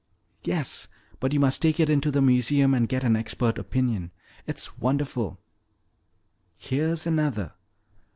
[0.43, 0.87] "Yes.
[1.19, 4.09] But you must take it in to the museum and get an expert opinion.
[4.47, 5.39] It's wonderful!"
[6.57, 7.53] "Here's another."